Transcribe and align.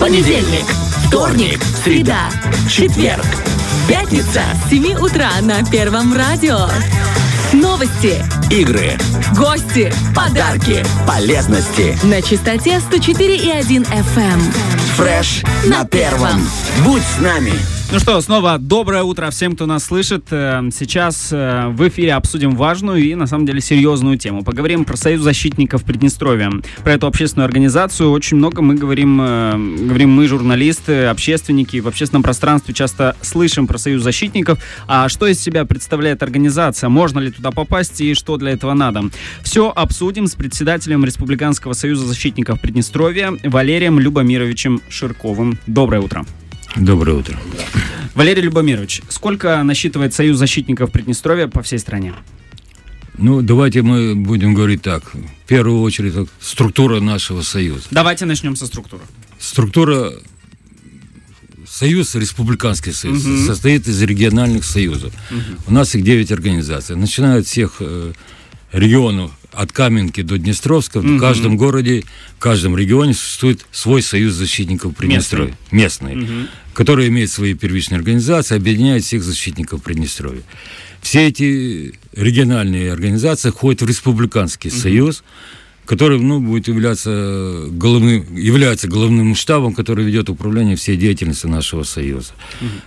Понедельник, 0.00 0.64
вторник, 1.06 1.60
среда, 1.84 2.30
четверг, 2.70 3.26
пятница. 3.86 4.42
С 4.66 4.70
7 4.70 4.94
утра 4.94 5.28
на 5.42 5.62
Первом 5.62 6.14
радио. 6.14 6.68
Новости, 7.52 8.24
Игры, 8.50 8.96
гости 9.36 9.92
подарки, 10.14 10.82
полезности. 11.06 11.98
на 12.04 12.22
частоте 12.22 12.78
104,1 12.78 13.86
FM. 13.86 14.40
Фреш 14.96 15.42
на 15.66 15.84
первом. 15.84 16.48
Будь 16.84 17.02
с 17.02 17.20
нами. 17.20 17.52
Ну 17.92 17.98
что, 17.98 18.20
снова 18.20 18.56
доброе 18.58 19.02
утро 19.02 19.30
всем, 19.30 19.56
кто 19.56 19.66
нас 19.66 19.86
слышит. 19.86 20.26
Э, 20.30 20.62
Сейчас 20.72 21.30
э, 21.32 21.66
в 21.70 21.88
эфире 21.88 22.14
обсудим 22.14 22.54
важную 22.54 23.02
и, 23.02 23.16
на 23.16 23.26
самом 23.26 23.46
деле, 23.46 23.60
серьезную 23.60 24.16
тему. 24.16 24.44
Поговорим 24.44 24.84
про 24.84 24.96
Союз 24.96 25.22
защитников 25.22 25.82
Приднестровья. 25.82 26.52
Про 26.84 26.92
эту 26.92 27.08
общественную 27.08 27.46
организацию 27.46 28.12
очень 28.12 28.36
много 28.36 28.62
мы 28.62 28.76
говорим, 28.76 29.20
э, 29.20 29.54
говорим 29.88 30.10
мы, 30.10 30.28
журналисты, 30.28 31.06
общественники. 31.06 31.80
В 31.80 31.88
общественном 31.88 32.22
пространстве 32.22 32.74
часто 32.74 33.16
слышим 33.22 33.66
про 33.66 33.76
Союз 33.76 34.04
защитников. 34.04 34.60
А 34.86 35.08
что 35.08 35.26
из 35.26 35.40
себя 35.40 35.64
представляет 35.64 36.22
организация? 36.22 36.88
Можно 36.88 37.18
ли 37.18 37.32
туда 37.32 37.50
попасть 37.50 38.00
и 38.00 38.14
что 38.14 38.36
для 38.36 38.52
этого 38.52 38.72
надо? 38.72 39.02
Все 39.42 39.68
обсудим 39.68 40.28
с 40.28 40.36
председателем 40.36 41.04
Республиканского 41.04 41.72
Союза 41.72 42.06
защитников 42.06 42.60
Приднестровья 42.60 43.32
Валерием 43.42 43.98
Любомировичем 43.98 44.80
Ширковым. 44.88 45.58
Доброе 45.66 46.02
утро. 46.02 46.24
Доброе 46.76 47.16
утро. 47.18 47.38
Валерий 48.14 48.42
Любомирович, 48.42 49.02
сколько 49.08 49.62
насчитывает 49.62 50.14
Союз 50.14 50.38
защитников 50.38 50.90
Приднестровья 50.90 51.46
по 51.48 51.62
всей 51.62 51.78
стране? 51.78 52.14
Ну, 53.18 53.42
давайте 53.42 53.82
мы 53.82 54.14
будем 54.14 54.54
говорить 54.54 54.82
так. 54.82 55.12
В 55.14 55.46
первую 55.48 55.80
очередь, 55.82 56.14
так, 56.14 56.28
структура 56.40 57.00
нашего 57.00 57.42
союза. 57.42 57.84
Давайте 57.90 58.24
начнем 58.24 58.56
со 58.56 58.66
структуры. 58.66 59.02
Структура 59.38 60.12
Союз, 61.68 62.14
Республиканский 62.14 62.92
союз, 62.92 63.24
Мгм. 63.24 63.46
состоит 63.46 63.86
из 63.86 64.02
региональных 64.02 64.64
союзов. 64.64 65.12
У 65.66 65.72
нас 65.72 65.94
их 65.94 66.02
9 66.02 66.32
организаций. 66.32 66.96
Начиная 66.96 67.40
от 67.40 67.46
всех 67.46 67.76
э, 67.80 68.12
регионов, 68.72 69.30
от 69.52 69.72
Каменки 69.72 70.22
до 70.22 70.38
Днестровска, 70.38 71.00
Мгм. 71.00 71.16
в 71.16 71.20
каждом 71.20 71.56
городе, 71.56 72.04
в 72.36 72.38
каждом 72.38 72.76
регионе 72.76 73.14
существует 73.14 73.66
свой 73.72 74.02
союз 74.02 74.34
защитников 74.34 74.94
Приднестровья. 74.96 75.56
Местный. 75.70 76.16
Мгм. 76.16 76.48
который 76.72 77.08
имеет 77.08 77.30
свои 77.30 77.52
первичные 77.54 77.98
организации, 77.98 78.56
объединяет 78.56 79.04
всех 79.04 79.22
защитников 79.22 79.82
Приднестровья. 79.82 80.42
Все 81.02 81.26
эти 81.26 81.94
региональные 82.14 82.92
организации 82.92 83.50
входят 83.50 83.82
в 83.82 83.86
Республиканский 83.88 84.70
союз, 84.70 85.22
который 85.90 86.20
ну, 86.20 86.38
будет 86.38 86.68
являться 86.68 87.66
головным, 87.68 88.36
является 88.36 88.86
головным 88.86 89.34
штабом, 89.34 89.74
который 89.74 90.04
ведет 90.04 90.30
управление 90.30 90.76
всей 90.76 90.96
деятельностью 90.96 91.50
нашего 91.50 91.82
союза. 91.82 92.30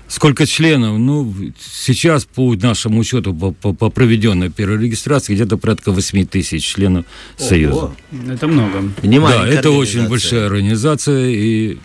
Сколько 0.07 0.45
членов? 0.45 0.97
Ну, 0.97 1.33
сейчас 1.59 2.23
по 2.23 2.55
нашему 2.55 2.99
учету, 3.01 3.33
по, 3.33 3.51
по- 3.51 3.73
по 3.73 3.89
проведенной 3.89 4.49
первой 4.49 4.81
регистрации, 4.81 5.33
где-то 5.35 5.57
порядка 5.57 5.91
8 5.91 6.25
тысяч 6.27 6.63
членов 6.63 7.05
союза. 7.37 7.91
Это 8.29 8.47
много. 8.47 8.93
Не 9.03 9.19
Да, 9.19 9.45
это 9.49 9.71
очень 9.71 10.07
большая 10.07 10.45
организация, 10.45 11.27
и 11.27 11.77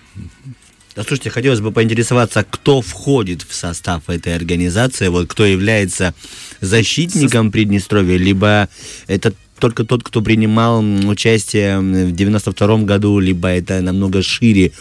Да, 0.95 1.03
слушайте, 1.03 1.31
хотелось 1.31 1.61
бы 1.61 1.73
поинтересоваться, 1.73 2.47
кто 2.49 2.81
входит 2.81 3.43
в 3.43 3.55
состав 3.55 4.09
этой 4.09 4.37
организации, 4.37 5.09
вот 5.09 5.27
кто 5.27 5.45
является 5.45 6.15
защитником 6.61 7.51
Приднестровья, 7.51 8.17
либо 8.17 8.69
это 9.09 9.33
только 9.59 9.85
тот, 9.85 10.03
кто 10.03 10.23
принимал 10.23 10.81
участие 10.81 11.79
в 11.81 12.13
92 12.13 12.79
году, 12.79 13.19
либо 13.19 13.49
это 13.49 13.81
намного 13.81 14.23
шире 14.23 14.73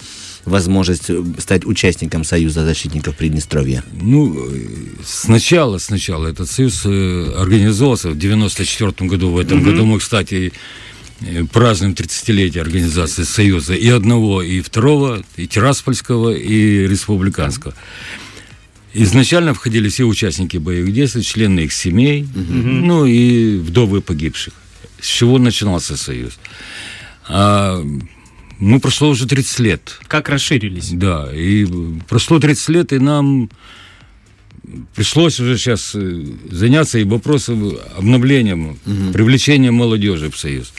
возможность 0.48 1.10
э, 1.10 1.24
стать 1.38 1.66
участником 1.66 2.24
Союза 2.24 2.66
защитников 2.66 3.16
Приднестровья. 3.16 3.84
Ну, 4.02 4.50
э, 4.50 4.60
сначала, 5.06 5.78
сначала 5.78 6.28
этот 6.28 6.50
союз 6.50 6.86
э, 6.86 7.34
организовался 7.38 8.10
в 8.10 8.18
94 8.18 9.10
году. 9.10 9.32
В 9.32 9.38
этом 9.38 9.62
году 9.62 9.86
мы, 9.86 10.00
кстати, 10.00 10.54
празднуем 11.52 11.94
30-летие 11.94 12.62
организации 12.62 13.24
союза 13.24 13.74
и 13.74 13.90
одного, 13.90 14.42
и 14.42 14.62
второго, 14.62 15.24
и 15.36 15.48
Тираспольского, 15.48 16.34
и 16.34 16.88
Республиканского. 16.88 17.74
Изначально 18.94 19.54
входили 19.54 19.90
все 19.90 20.06
участники 20.06 20.58
боевых 20.58 20.94
действий, 20.94 21.24
члены 21.24 21.62
их 21.62 21.74
семей, 21.74 22.26
ну 22.34 23.06
и 23.06 23.58
вдовы 23.58 24.02
погибших. 24.02 24.54
С 25.00 25.06
чего 25.06 25.38
начинался 25.38 25.96
союз? 25.98 26.40
А, 27.28 27.84
ну, 28.60 28.80
прошло 28.80 29.10
уже 29.10 29.28
30 29.28 29.60
лет. 29.60 30.00
Как 30.08 30.30
расширились? 30.30 30.90
Да, 30.92 31.30
и 31.34 31.66
прошло 32.08 32.40
30 32.40 32.70
лет, 32.70 32.94
и 32.94 33.00
нам 33.00 33.50
пришлось 34.96 35.40
уже 35.40 35.58
сейчас 35.58 35.92
э, 35.96 36.26
заняться 36.50 37.00
и 37.00 37.04
вопросом 37.04 37.78
обновлением, 37.98 38.78
привлечением 39.14 39.76
молодежи 39.76 40.30
в 40.30 40.38
Союз. 40.38 40.74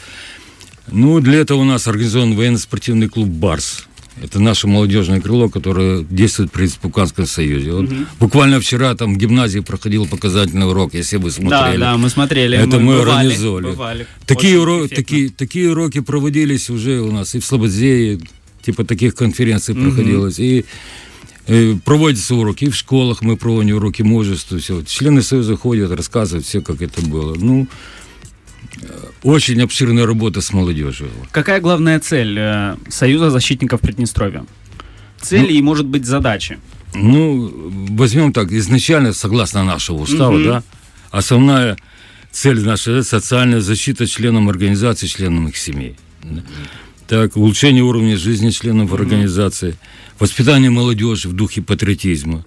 Ну, 0.91 1.21
для 1.21 1.39
этого 1.39 1.61
у 1.61 1.65
нас 1.65 1.87
организован 1.87 2.35
военно-спортивный 2.35 3.09
клуб 3.09 3.29
«Барс». 3.29 3.87
Это 4.23 4.41
наше 4.41 4.67
молодежное 4.67 5.21
крыло, 5.21 5.49
которое 5.49 6.03
действует 6.11 6.51
при 6.51 6.63
Республиканском 6.65 7.27
Союзе. 7.27 7.73
Вот 7.73 7.89
Буквально 8.19 8.61
вчера 8.61 8.95
там 8.95 9.15
в 9.15 9.17
гимназии 9.19 9.61
проходил 9.61 10.07
показательный 10.07 10.67
урок, 10.67 10.95
если 10.95 11.17
вы 11.17 11.31
Да, 11.31 11.37
смотрели. 11.37 11.79
да, 11.81 11.97
мы 11.97 12.09
смотрели. 12.11 12.59
Это 12.59 12.79
мы 12.79 12.99
бывали, 12.99 13.11
организовали. 13.29 13.65
бывали. 13.67 14.07
Такие, 14.27 14.57
уро- 14.57 14.89
такие, 14.89 15.31
такие 15.31 15.71
уроки 15.71 16.01
проводились 16.01 16.71
уже 16.71 17.01
у 17.01 17.13
нас 17.13 17.35
и 17.35 17.39
в 17.39 17.45
Слободзее, 17.45 18.19
типа 18.63 18.85
таких 18.85 19.15
конференций 19.15 19.75
проходилось, 19.75 20.39
и 20.39 20.65
э, 21.47 21.75
проводятся 21.85 22.35
уроки, 22.35 22.65
и 22.65 22.71
в 22.71 22.75
школах 22.77 23.23
мы 23.23 23.37
проводим 23.37 23.77
уроки 23.77 24.03
мужества, 24.03 24.59
все. 24.59 24.83
Члены 24.83 25.23
Союза 25.23 25.57
ходят, 25.57 25.91
рассказывают 25.93 26.45
все, 26.47 26.61
как 26.61 26.83
это 26.83 27.01
было. 27.03 27.35
Ну, 27.35 27.67
очень 29.23 29.61
обширная 29.63 30.07
работа 30.07 30.41
с 30.41 30.53
молодежью. 30.53 31.09
Какая 31.31 31.61
главная 31.61 31.99
цель 32.01 32.37
э, 32.39 32.77
Союза 32.89 33.31
защитников 33.31 33.81
Приднестровья? 33.81 34.45
Цели 35.21 35.53
и, 35.55 35.63
может 35.63 35.87
быть, 35.87 36.05
задачи. 36.07 36.59
Ну, 36.95 37.51
возьмем 37.91 38.33
так, 38.33 38.53
изначально, 38.53 39.13
согласно 39.13 39.65
нашего 39.65 39.99
устава, 40.03 40.33
Мгм. 40.33 40.45
да, 40.45 40.63
основная 41.11 41.77
цель 42.31 42.61
наша– 42.65 42.91
это 42.93 43.03
социальная 43.03 43.61
защита 43.61 44.07
членам 44.07 44.49
организации, 44.49 45.07
членам 45.07 45.49
их 45.49 45.57
семей. 45.57 45.97
Так, 47.07 47.37
улучшение 47.37 47.83
уровня 47.83 48.17
жизни 48.17 48.51
членов 48.51 48.93
организации, 48.93 49.77
воспитание 50.19 50.71
молодежи 50.71 51.29
в 51.29 51.33
духе 51.33 51.63
патриотизма, 51.63 52.45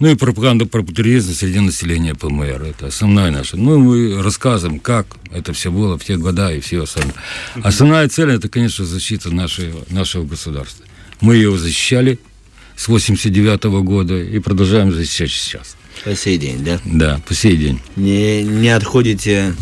ну 0.00 0.08
и 0.08 0.16
пропаганда 0.16 0.66
патриотизма 0.66 1.34
среди 1.34 1.60
населения 1.60 2.14
ПМР. 2.14 2.62
Это 2.62 2.86
основная 2.86 3.30
наша. 3.30 3.56
Ну, 3.56 3.78
мы 3.78 4.22
рассказываем, 4.22 4.80
как 4.80 5.06
это 5.30 5.52
все 5.52 5.70
было 5.70 5.98
в 5.98 6.04
те 6.04 6.16
года 6.16 6.52
и 6.52 6.60
все 6.60 6.82
остальное. 6.82 7.14
Основная 7.62 8.08
цель– 8.08 8.30
это, 8.32 8.48
конечно, 8.48 8.84
защита 8.86 9.30
нашего, 9.30 9.84
нашего 9.90 10.24
государства. 10.24 10.86
Мы 11.20 11.36
его 11.36 11.58
защищали 11.58 12.18
с 12.76 12.88
89 12.88 13.64
года 13.84 14.18
и 14.18 14.38
продолжаем 14.38 14.90
защищать 14.90 15.30
сейчас. 15.30 15.76
По 16.02 16.16
сей 16.16 16.38
день, 16.38 16.64
да? 16.64 16.80
Да, 16.86 17.20
по 17.28 17.34
сей 17.34 17.58
день. 17.58 17.78
Не, 17.96 18.42
не 18.42 18.70
отходите 18.70 19.54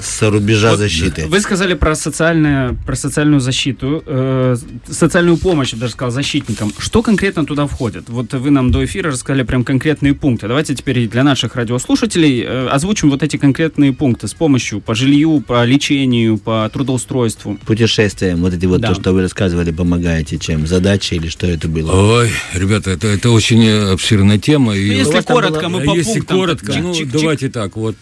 с 0.00 0.22
рубежа 0.30 0.76
защиты. 0.76 1.26
Вы 1.26 1.40
сказали 1.40 1.74
про, 1.74 1.94
социальное, 1.94 2.76
про 2.86 2.96
социальную 2.96 3.40
защиту, 3.40 4.02
э, 4.06 4.56
социальную 4.88 5.36
помощь, 5.36 5.72
я 5.72 5.78
даже 5.78 5.92
сказал, 5.92 6.10
защитникам. 6.10 6.72
Что 6.78 7.02
конкретно 7.02 7.44
туда 7.46 7.66
входит? 7.66 8.08
Вот 8.08 8.32
вы 8.34 8.50
нам 8.50 8.70
до 8.70 8.84
эфира 8.84 9.10
рассказали 9.10 9.42
прям 9.42 9.64
конкретные 9.64 10.14
пункты. 10.14 10.48
Давайте 10.48 10.74
теперь 10.74 11.08
для 11.08 11.24
наших 11.24 11.56
радиослушателей 11.56 12.42
э, 12.42 12.68
озвучим 12.68 13.10
вот 13.10 13.22
эти 13.22 13.36
конкретные 13.36 13.92
пункты 13.92 14.28
с 14.28 14.34
помощью 14.34 14.80
по 14.80 14.94
жилью, 14.94 15.40
по 15.46 15.64
лечению, 15.64 16.38
по 16.38 16.68
трудоустройству. 16.72 17.58
Путешествия, 17.66 18.36
вот 18.36 18.52
эти 18.54 18.66
вот 18.66 18.80
Да. 18.80 18.88
то, 18.88 19.00
что 19.00 19.12
вы 19.12 19.22
рассказывали, 19.22 19.70
помогаете 19.70 20.38
чем? 20.38 20.66
Задачи 20.66 21.14
или 21.14 21.28
что 21.28 21.46
это 21.46 21.68
было? 21.68 21.92
Ой, 22.20 22.30
ребята, 22.54 22.90
это, 22.90 23.06
это 23.08 23.30
очень 23.30 23.64
э, 23.64 23.92
обширная 23.92 24.38
тема. 24.38 24.74
И 24.76 24.86
Ну, 24.90 24.92
если 24.98 25.20
коротко, 25.22 25.68
было- 25.68 25.68
мы 25.68 25.82
А 25.82 25.84
по 25.86 25.96
если 25.96 26.12
пунктам. 26.20 26.38
коротко, 26.38 26.66
так, 26.72 26.82
ну 26.82 26.92
чик-чик-чик. 26.92 27.10
давайте 27.12 27.48
так, 27.48 27.76
вот. 27.76 27.96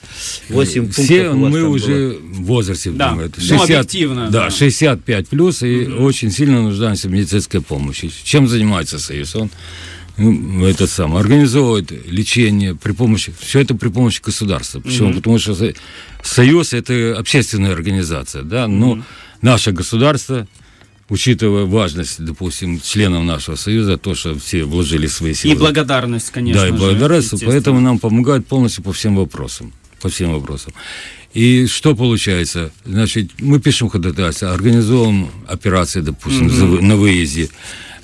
Восемь 0.48 0.90
Все 0.90 1.30
пунктов 1.30 1.36
у 1.36 1.40
вас 1.42 1.52
мы 1.52 1.60
там 1.60 1.70
уже 1.84 2.18
в 2.18 2.42
возрасте, 2.44 2.90
Да. 2.90 3.10
думаю, 3.10 3.28
это 3.28 3.40
Ну, 3.48 3.62
объективно, 3.62 4.30
да, 4.30 4.44
да. 4.44 4.50
65 4.50 5.28
плюс, 5.28 5.62
и 5.62 5.86
очень 5.86 6.30
сильно 6.30 6.62
нуждаемся 6.62 7.08
в 7.08 7.12
медицинской 7.12 7.60
помощи. 7.60 8.10
Чем 8.24 8.48
занимается 8.48 8.98
Союз? 8.98 9.34
Он 9.36 9.50
ну, 10.16 10.64
этот 10.66 10.90
самый, 10.90 11.20
организовывает 11.20 11.90
лечение 12.06 12.74
при 12.76 12.92
помощи, 12.92 13.32
все 13.40 13.60
это 13.60 13.74
при 13.74 13.88
помощи 13.88 14.20
государства. 14.22 14.80
Почему? 14.80 15.12
Потому 15.12 15.38
что 15.38 15.54
со- 15.54 15.74
Союз 16.22 16.72
это 16.72 17.16
общественная 17.18 17.72
организация, 17.72 18.42
да, 18.42 18.68
но 18.68 19.02
наше 19.42 19.72
государство 19.72 20.46
учитывая 21.08 21.64
важность, 21.64 22.24
допустим, 22.24 22.80
членов 22.80 23.24
нашего 23.24 23.56
союза, 23.56 23.98
то, 23.98 24.14
что 24.14 24.38
все 24.38 24.64
вложили 24.64 25.06
свои 25.06 25.34
силы. 25.34 25.54
И 25.54 25.58
благодарность, 25.58 26.30
конечно 26.30 26.62
Да, 26.62 26.68
и 26.68 26.72
же, 26.72 26.76
благодарность, 26.78 27.26
естественно. 27.26 27.52
поэтому 27.52 27.80
нам 27.80 27.98
помогают 27.98 28.46
полностью 28.46 28.82
по 28.84 28.92
всем 28.92 29.16
вопросам. 29.16 29.72
По 30.00 30.08
всем 30.08 30.32
вопросам. 30.32 30.72
И 31.34 31.66
что 31.66 31.96
получается? 31.96 32.70
Значит, 32.84 33.30
мы 33.40 33.58
пишем 33.60 33.88
ходатайство, 33.88 34.52
организуем 34.54 35.28
операции, 35.48 36.00
допустим, 36.00 36.48
вы- 36.48 36.80
на 36.80 36.96
выезде. 36.96 37.48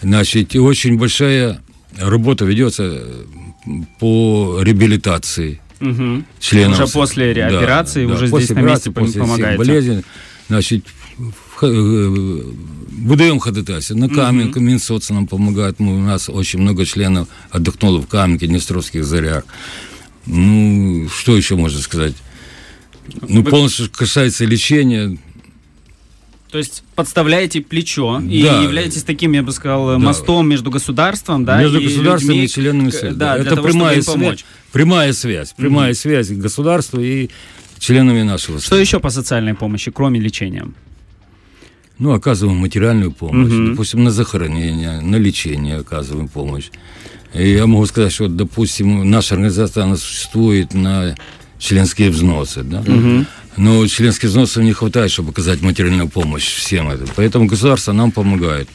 Значит, 0.03 0.57
очень 0.57 0.99
большая 0.99 1.61
работа 1.97 2.45
ведется 2.45 3.03
по 4.01 4.59
реабилитации 4.63 5.61
Мгм. 5.81 6.25
членов. 6.41 6.81
Уже 6.81 6.93
после 6.93 7.35
Да, 7.35 7.47
операции, 7.47 8.07
да, 8.07 8.15
уже 8.15 8.29
после 8.29 8.47
здесь 8.47 8.57
на 8.57 8.61
месте 8.63 8.91
после 8.91 9.21
помогаете. 9.21 9.59
болезней, 9.59 10.03
значит, 10.49 10.85
э, 11.63 11.67
выдаем 12.91 13.39
ходатайство. 13.39 13.95
На 13.95 14.09
Каменке 14.09 14.59
Минсоц 14.61 15.11
нам 15.11 15.27
помогает. 15.27 15.79
Мы, 15.79 15.97
у 15.99 16.01
нас 16.01 16.29
очень 16.29 16.61
много 16.61 16.85
членов 16.85 17.29
отдохнуло 17.51 18.01
в 18.01 18.07
Каменке, 18.09 18.47
Днестровских 18.47 19.05
зарях. 19.05 19.45
Ну, 20.27 21.09
что 21.09 21.37
еще 21.37 21.57
можно 21.57 21.79
сказать? 21.81 22.15
Ну, 23.29 23.43
Вы- 23.43 23.51
полностью 23.51 23.89
касается 23.91 24.45
лечения. 24.45 25.19
То 26.51 26.59
есть 26.59 26.83
подставляете 26.97 27.61
плечо 27.61 28.21
и 28.21 28.43
Да. 28.43 28.61
являетесь 28.63 29.05
таким, 29.05 29.33
я 29.33 29.43
бы 29.45 29.53
сказал, 29.53 29.99
мостом 30.01 30.49
между 30.49 30.71
государством, 30.71 31.45
да, 31.45 31.61
между 31.61 31.79
и 31.79 31.85
государством 31.85 32.31
людьми, 32.31 32.45
и 32.45 32.49
членами 32.49 32.91
Союза. 32.91 33.17
Да, 33.17 33.37
Это 33.37 33.55
того, 33.57 33.69
прямая 33.69 33.95
связь. 34.03 34.07
помочь. 34.07 34.45
Прямая 34.73 35.13
связь. 35.13 35.53
Прямая 35.57 35.95
связь 35.95 36.31
государства 36.31 36.99
и 37.01 37.31
членами 37.79 38.23
нашего 38.23 38.59
Что 38.59 38.71
Союза. 38.71 38.83
еще 38.83 39.01
по 39.01 39.11
социальной 39.11 39.55
помощи, 39.55 39.93
кроме 39.93 40.19
лечения? 40.19 40.67
Ну, 41.99 42.13
оказываем 42.13 42.57
материальную 42.59 43.13
помощь. 43.13 43.53
Мгм. 43.53 43.71
Допустим, 43.73 44.03
на 44.03 44.11
захоронение, 44.11 45.01
на 45.01 45.17
лечение 45.17 45.77
оказываем 45.77 46.27
помощь. 46.29 46.71
И 47.33 47.49
я 47.53 47.67
могу 47.69 47.87
сказать, 47.87 48.13
что, 48.13 48.27
допустим, 48.27 49.09
наша 49.09 49.35
организация, 49.35 49.85
она 49.85 49.97
существует 49.97 50.75
на 50.75 51.15
членские 51.61 52.11
взносы, 52.11 52.63
да? 52.63 52.83
Но 53.57 53.87
членских 53.87 54.29
взносов 54.31 54.63
не 54.65 54.73
хватает, 54.73 55.11
чтобы 55.11 55.31
оказать 55.31 55.61
материальную 55.61 56.09
помощь 56.09 56.49
всем 56.55 56.89
это. 56.89 57.05
Поэтому 57.17 57.47
государство 57.47 57.93
нам 57.93 58.11
помогает 58.11 58.69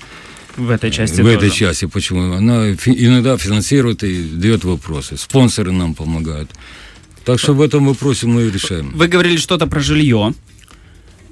В 0.57 0.69
этой 0.69 0.91
части 0.91 1.15
в 1.15 1.17
тоже. 1.23 1.31
этой 1.37 1.49
части. 1.49 1.85
Почему? 1.85 2.33
Она 2.33 2.71
иногда 2.71 3.37
финансирует 3.37 4.03
и 4.03 4.23
дает 4.23 4.63
вопросы. 4.63 5.17
Спонсоры 5.17 5.71
нам 5.71 5.93
помогают. 5.93 6.51
Так 7.23 7.39
что 7.39 7.53
в 7.53 7.61
этом 7.61 7.87
вопросе 7.87 8.27
мы 8.27 8.49
решаем. 8.49 8.91
Вы 8.95 9.07
говорили 9.07 9.37
что-то 9.37 9.65
про 9.65 9.79
жилье. 9.79 10.33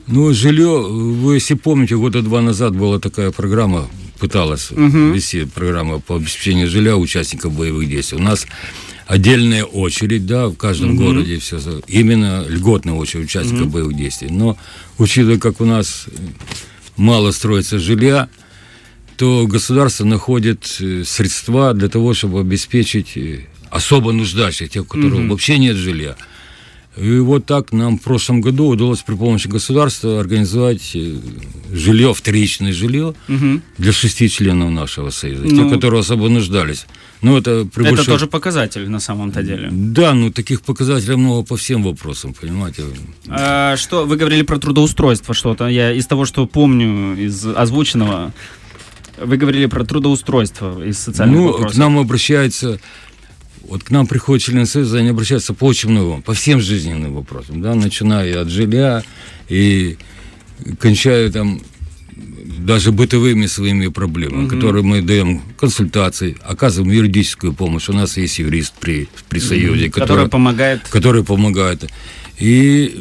Ну, 0.08 0.34
жилье, 0.34 0.82
вы 0.82 1.36
если 1.36 1.54
помните, 1.54 1.96
года 1.96 2.22
два 2.22 2.42
назад 2.42 2.76
была 2.76 3.00
такая 3.00 3.32
программа, 3.32 3.88
пыталась 4.20 4.72
вести 4.72 5.46
программа 5.46 6.00
по 6.00 6.16
обеспечению 6.16 6.68
жилья 6.68 6.98
участников 6.98 7.54
боевых 7.54 7.88
действий. 7.88 8.18
У 8.18 8.22
нас 8.22 8.48
отдельная 9.06 9.64
очередь, 9.64 10.26
да, 10.26 10.48
в 10.48 10.56
каждом 10.56 10.96
городе 10.96 11.40
все, 11.40 11.60
именно 11.88 12.46
льготная 12.48 12.94
очередь 12.94 13.26
участников 13.26 13.70
боевых 13.70 13.96
действий. 13.96 14.30
Но 14.30 14.58
учитывая, 14.98 15.38
как 15.38 15.62
у 15.62 15.66
нас 15.66 16.06
э, 16.08 16.12
мало 16.98 17.32
строится 17.32 17.80
жилья, 17.80 18.30
то 19.18 19.46
государство 19.48 20.06
находит 20.06 20.78
э, 20.80 21.04
средства 21.06 21.74
для 21.74 21.90
того, 21.90 22.14
чтобы 22.14 22.40
обеспечить 22.40 23.16
э, 23.16 23.42
особо 23.70 24.12
нуждающих, 24.12 24.70
тех, 24.70 24.84
у 24.84 24.86
которых 24.86 25.30
вообще 25.30 25.58
нет 25.58 25.76
жилья. 25.76 26.16
И 26.96 27.18
вот 27.20 27.46
так 27.48 27.72
нам 27.72 27.98
в 27.98 28.02
прошлом 28.04 28.42
году 28.42 28.68
удалось 28.68 29.02
при 29.02 29.16
помощи 29.16 29.48
государства 29.48 30.20
организовать 30.20 30.92
э, 30.96 31.16
жилье, 31.72 32.14
вторичное 32.14 32.72
жилье 32.72 33.16
для 33.80 33.92
шести 33.92 34.30
членов 34.30 34.70
нашего 34.70 35.10
союза, 35.10 35.44
Ну. 35.48 35.70
те, 35.70 35.76
которые 35.76 36.02
особо 36.02 36.30
нуждались. 36.30 36.86
Ну, 37.24 37.36
это 37.38 37.66
при 37.74 37.86
Это 37.86 37.96
большой- 37.96 38.14
тоже 38.14 38.28
показатель 38.28 38.88
на 38.90 39.00
самом-то 39.00 39.42
деле. 39.42 39.70
Да, 39.72 40.14
ну 40.14 40.30
таких 40.32 40.62
показателей 40.62 41.16
много 41.16 41.44
по 41.44 41.56
всем 41.58 41.82
вопросам, 41.84 42.34
понимаете. 42.34 42.84
А, 43.28 43.76
что 43.78 44.06
вы 44.06 44.16
говорили 44.18 44.44
про 44.44 44.60
трудоустройство 44.60 45.34
что-то? 45.34 45.68
Я 45.68 45.94
из 45.94 46.06
того, 46.06 46.26
что 46.26 46.46
помню 46.46 47.16
из 47.18 47.44
озвученного, 47.46 48.34
вы 49.20 49.38
говорили 49.38 49.66
про 49.68 49.84
трудоустройство 49.84 50.84
из 50.86 51.00
социальных 51.00 51.38
ну, 51.40 51.48
вопросов. 51.48 51.72
к 51.74 51.78
нам 51.78 51.98
обращаются, 51.98 52.80
вот 53.64 53.84
к 53.84 53.92
нам 53.92 54.08
приходят 54.08 54.44
члены 54.44 54.66
союза, 54.66 55.00
они 55.00 55.10
обращаются 55.10 55.54
по 55.54 55.66
очень 55.66 55.90
многому, 55.90 56.22
по 56.22 56.34
всем 56.34 56.60
жизненным 56.62 57.14
вопросам, 57.14 57.62
да, 57.62 57.76
начиная 57.76 58.42
от 58.42 58.50
жилья 58.50 59.04
и 59.50 59.98
кончая 60.80 61.32
там 61.32 61.62
даже 62.60 62.92
бытовыми 62.92 63.48
своими 63.48 63.88
проблемами, 63.88 64.48
которые 64.48 64.84
мы 64.84 65.02
даем 65.02 65.42
консультации, 65.58 66.38
оказываем 66.42 66.94
юридическую 66.94 67.54
помощь. 67.54 67.90
У 67.90 67.94
нас 67.94 68.18
есть 68.18 68.40
юрист 68.40 68.74
при, 68.80 69.10
при 69.30 69.40
союзе, 69.40 69.90
которая 69.90 70.28
помогает. 70.28 70.88
который 70.90 71.24
помогает. 71.24 71.90
И, 72.38 73.00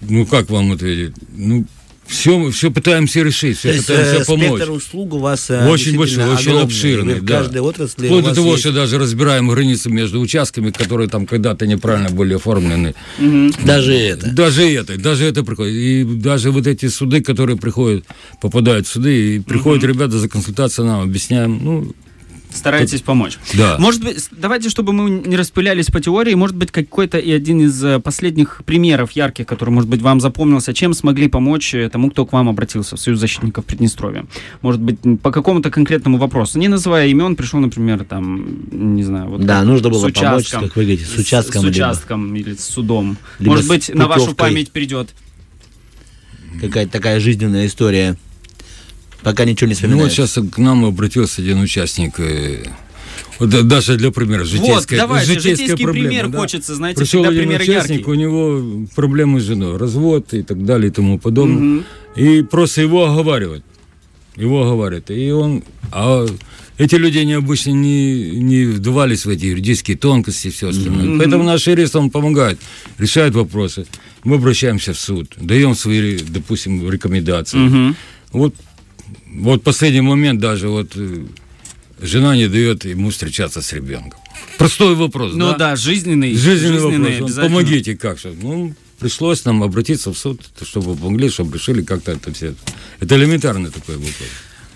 ну, 0.00 0.26
как 0.26 0.50
вам 0.50 0.72
ответить? 0.72 1.14
Ну, 1.36 1.66
все, 2.06 2.50
все 2.50 2.70
пытаемся 2.70 3.22
решить, 3.22 3.58
все 3.58 3.68
То 3.70 3.74
есть, 3.74 3.86
пытаемся 3.86 4.22
э, 4.22 4.24
помочь. 4.24 4.46
спектр 4.48 4.70
услуг 4.70 5.14
у 5.14 5.18
вас 5.18 5.50
э, 5.50 5.68
Очень 5.68 5.96
большой, 5.98 6.24
очень 6.32 6.58
обширный, 6.58 7.14
Вы 7.14 7.20
в 7.20 7.24
да. 7.24 7.38
каждой 7.38 7.60
отрасли 7.60 8.06
Вплоть 8.06 8.24
до 8.24 8.34
того, 8.34 8.50
есть- 8.52 8.60
что 8.60 8.72
даже 8.72 8.98
разбираем 8.98 9.48
границы 9.48 9.90
между 9.90 10.20
участками, 10.20 10.70
которые 10.70 11.08
там 11.08 11.26
когда-то 11.26 11.66
неправильно 11.66 12.10
были 12.10 12.34
оформлены. 12.34 12.94
Даже 13.64 13.94
это. 13.94 14.30
Даже 14.30 14.62
это, 14.62 14.96
даже 14.98 15.24
это 15.24 15.42
приходит. 15.44 15.74
И 15.74 16.04
даже 16.04 16.50
вот 16.50 16.66
эти 16.66 16.86
суды, 16.88 17.20
которые 17.22 17.56
приходят, 17.56 18.04
попадают 18.40 18.86
в 18.86 18.90
суды, 18.90 19.36
и 19.36 19.40
приходят 19.40 19.84
ребята 19.84 20.18
за 20.18 20.28
консультацией, 20.28 20.86
нам 20.88 21.02
объясняем, 21.02 21.60
ну, 21.62 21.92
Стараетесь 22.56 23.02
помочь. 23.02 23.38
Да. 23.54 23.76
Может 23.78 24.02
быть, 24.02 24.28
давайте, 24.32 24.68
чтобы 24.70 24.92
мы 24.92 25.10
не 25.10 25.36
распылялись 25.36 25.86
по 25.86 26.00
теории, 26.00 26.34
может 26.34 26.56
быть, 26.56 26.70
какой-то 26.70 27.18
и 27.18 27.30
один 27.30 27.60
из 27.60 27.82
э, 27.84 28.00
последних 28.00 28.62
примеров 28.64 29.12
ярких, 29.12 29.46
который, 29.46 29.70
может 29.70 29.88
быть, 29.90 30.02
вам 30.02 30.20
запомнился, 30.20 30.72
чем 30.74 30.94
смогли 30.94 31.28
помочь 31.28 31.74
э, 31.74 31.88
тому, 31.88 32.10
кто 32.10 32.24
к 32.26 32.32
вам 32.32 32.48
обратился 32.48 32.96
в 32.96 33.00
Союз 33.00 33.20
защитников 33.20 33.64
Приднестровья. 33.64 34.26
Может 34.62 34.80
быть, 34.80 34.98
по 35.22 35.30
какому-то 35.30 35.70
конкретному 35.70 36.18
вопросу. 36.18 36.58
Не 36.58 36.68
называя 36.68 37.06
имен, 37.08 37.36
пришел, 37.36 37.60
например, 37.60 38.04
там, 38.04 38.46
не 38.70 39.02
знаю, 39.04 39.28
вот 39.28 39.42
Да, 39.44 39.58
как 39.58 39.66
нужно 39.66 39.88
было 39.90 39.98
с 40.08 40.12
помочь, 40.12 40.18
участком, 40.46 40.62
как 40.62 40.76
вы 40.76 40.82
говорите, 40.84 41.04
с 41.04 41.16
участком 41.18 41.62
С, 41.62 41.64
либо- 41.64 41.74
участком 41.74 42.36
или 42.36 42.54
с 42.54 42.64
судом. 42.64 43.16
либо 43.38 43.52
может 43.52 43.68
быть, 43.68 43.90
на 43.94 44.06
вашу 44.08 44.26
путевкой. 44.26 44.48
память 44.50 44.70
придет. 44.72 45.14
Какая-то 46.60 46.90
такая 46.92 47.20
жизненная 47.20 47.66
история. 47.66 48.16
Пока 49.26 49.44
ничего 49.44 49.66
не 49.66 49.72
ну 49.72 49.96
вот 49.96 50.12
вспоминается. 50.12 50.26
сейчас 50.28 50.54
к 50.54 50.58
нам 50.58 50.84
обратился 50.84 51.42
один 51.42 51.58
участник, 51.58 52.20
э, 52.20 52.62
вот 53.40 53.50
да- 53.50 53.62
даже 53.62 53.96
для 53.96 54.12
примера, 54.12 54.44
житейская, 54.44 55.00
вот, 55.00 55.08
давайте, 55.08 55.26
житейская 55.26 55.56
житейский 55.56 55.84
проблема, 55.84 56.08
пример 56.08 56.28
да. 56.28 56.38
хочется, 56.38 56.76
знаете, 56.76 57.00
Пришел 57.00 57.24
всегда 57.24 57.30
один 57.30 57.48
пример 57.48 57.60
участник, 57.62 57.98
яркий. 57.98 58.10
у 58.12 58.14
него 58.14 58.86
проблемы 58.94 59.40
с 59.40 59.42
женой, 59.42 59.78
развод 59.78 60.32
и 60.32 60.42
так 60.44 60.64
далее 60.64 60.90
и 60.90 60.92
тому 60.92 61.18
подобное. 61.18 61.82
И 62.14 62.42
просто 62.42 62.82
его 62.82 63.06
оговаривают. 63.06 63.64
Его 64.36 64.62
оговаривают. 64.62 65.10
И 65.10 65.28
он... 65.32 65.64
А 65.90 66.24
эти 66.78 66.94
люди 66.94 67.18
необычно 67.18 67.70
не, 67.70 68.30
не 68.30 68.66
вдавались 68.66 69.26
в 69.26 69.28
эти 69.28 69.46
юридические 69.46 69.96
тонкости 69.96 70.46
и 70.46 70.50
все 70.52 70.68
остальное. 70.68 71.18
Поэтому 71.18 71.42
наш 71.42 71.66
юрист, 71.66 71.96
он 71.96 72.10
помогает, 72.10 72.60
решает 72.96 73.34
вопросы. 73.34 73.88
Мы 74.22 74.36
обращаемся 74.36 74.92
в 74.92 75.00
суд, 75.00 75.32
даем 75.36 75.74
свои, 75.74 76.16
допустим, 76.20 76.88
рекомендации. 76.88 77.92
Вот, 78.30 78.54
вот 79.26 79.62
последний 79.62 80.00
момент 80.00 80.40
даже 80.40 80.68
вот 80.68 80.92
э, 80.96 81.24
жена 82.00 82.36
не 82.36 82.48
дает 82.48 82.84
ему 82.84 83.10
встречаться 83.10 83.62
с 83.62 83.72
ребенком. 83.72 84.20
Простой 84.58 84.94
вопрос, 84.94 85.32
Ну 85.34 85.56
да, 85.56 85.76
жизненный. 85.76 86.34
Жизненный 86.34 86.78
вопрос. 86.80 86.94
Он, 86.94 87.06
обязательно. 87.06 87.42
Помогите 87.42 87.96
как 87.96 88.18
же. 88.18 88.34
Ну, 88.40 88.74
пришлось 88.98 89.44
нам 89.44 89.62
обратиться 89.62 90.12
в 90.12 90.18
суд, 90.18 90.40
чтобы 90.62 90.96
помогли, 90.96 91.28
чтобы 91.28 91.58
решили 91.58 91.82
как-то 91.82 92.12
это 92.12 92.32
все. 92.32 92.54
Это 93.00 93.16
элементарный 93.16 93.70
такой 93.70 93.96
вопрос. 93.96 94.28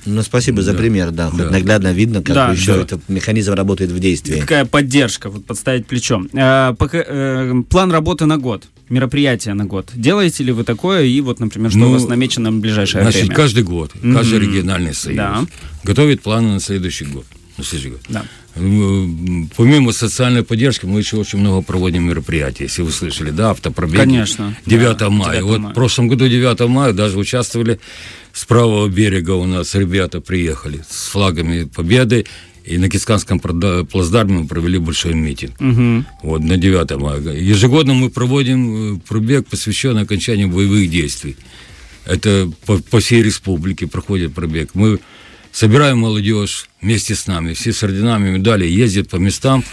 Ну, 0.06 0.22
спасибо 0.22 0.62
за 0.62 0.72
Да. 0.72 0.78
пример, 0.78 1.10
да. 1.10 1.30
Хоть 1.30 1.38
Да. 1.40 1.50
наглядно 1.50 1.92
видно, 1.92 2.22
как 2.22 2.34
Да, 2.34 2.52
еще 2.52 2.74
да. 2.74 2.82
этот 2.82 3.08
механизм 3.08 3.52
работает 3.52 3.90
в 3.90 3.98
действии. 3.98 4.40
Какая 4.40 4.64
поддержка, 4.64 5.28
вот 5.30 5.44
подставить 5.46 5.86
плечо. 5.86 6.22
Э, 6.32 6.74
пока- 6.78 7.04
э, 7.06 7.62
план 7.68 7.92
работы 7.92 8.26
на 8.26 8.38
год, 8.38 8.64
мероприятие 8.88 9.54
на 9.54 9.64
год. 9.66 9.90
Делаете 9.94 10.42
ли 10.44 10.52
вы 10.52 10.64
такое? 10.64 11.04
И 11.04 11.20
вот, 11.20 11.38
например, 11.40 11.70
что 11.70 11.78
Ну, 11.80 11.88
у 11.88 11.92
вас 11.92 12.06
намечено 12.08 12.50
в 12.50 12.60
ближайшее 12.60 13.02
Значит, 13.02 13.22
время? 13.22 13.34
каждый 13.36 13.62
год, 13.62 13.92
каждый 14.02 14.38
региональный 14.40 14.94
союз 14.94 15.16
Да. 15.18 15.44
готовит 15.84 16.22
планы 16.22 16.52
на 16.54 16.60
следующий 16.60 17.04
год. 17.04 17.26
На 17.58 17.64
следующий 17.64 17.90
год. 17.90 18.00
Да. 18.08 18.24
М, 18.56 19.48
Помимо 19.56 19.92
социальной 19.92 20.42
поддержки, 20.42 20.84
мы 20.86 20.98
еще 21.00 21.16
очень 21.18 21.38
много 21.38 21.62
проводим 21.62 22.08
мероприятий. 22.08 22.64
Если 22.64 22.82
вы 22.82 22.90
слышали, 22.90 23.30
да, 23.30 23.50
автопробеги. 23.50 23.96
Конечно, 23.96 24.56
9 24.66 24.98
да, 24.98 25.10
мая. 25.10 25.32
9 25.38 25.44
вот 25.44 25.58
мая. 25.60 25.70
в 25.72 25.74
прошлом 25.74 26.08
году 26.08 26.26
9 26.28 26.66
мая 26.68 26.92
даже 26.92 27.16
участвовали 27.18 27.78
с 28.32 28.44
правого 28.44 28.88
берега 28.88 29.32
у 29.32 29.44
нас 29.44 29.74
ребята 29.74 30.20
приехали 30.20 30.82
с 30.88 31.08
флагами 31.08 31.64
победы. 31.64 32.26
И 32.64 32.78
на 32.78 32.88
Кисканском 32.88 33.40
плацдарме 33.40 34.40
мы 34.40 34.46
провели 34.46 34.78
большой 34.78 35.14
митинг. 35.14 35.58
Мгм. 35.58 36.06
Вот, 36.22 36.42
на 36.42 36.56
9 36.56 36.90
мая. 37.00 37.20
Ежегодно 37.20 37.94
мы 37.94 38.10
проводим 38.10 38.96
э, 38.96 39.00
пробег, 39.08 39.46
посвященный 39.48 40.02
окончанию 40.02 40.48
боевых 40.48 40.90
действий. 40.90 41.36
Это 42.04 42.50
по, 42.66 42.78
по 42.78 43.00
всей 43.00 43.22
республике 43.22 43.86
проходит 43.86 44.34
пробег. 44.34 44.70
Мы 44.74 45.00
собираем 45.52 45.98
молодежь 45.98 46.68
вместе 46.80 47.14
с 47.14 47.26
нами, 47.26 47.54
все 47.54 47.72
с 47.72 47.82
орденами, 47.82 48.30
медали, 48.30 48.66
ездят 48.66 49.08
по 49.08 49.16
местам, 49.16 49.64